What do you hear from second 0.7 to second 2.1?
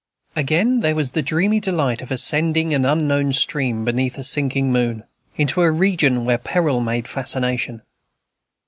there was the dreamy delight of